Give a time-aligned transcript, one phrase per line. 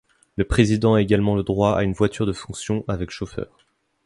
[0.35, 3.67] Le président a également le droit à une voiture de fonction avec chauffeur.